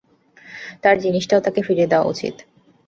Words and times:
তার 0.83 0.95
জিনিসটাও 0.99 1.41
তাকে 1.41 1.59
ফিরিয়ে 1.63 1.89
দেয়া 1.91 2.03
উচিত। 2.03 2.35